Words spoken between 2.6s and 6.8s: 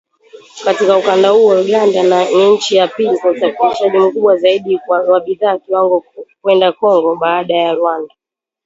ya pili kwa usafirishaji mkubwa zaidi wa bidhaa kwenda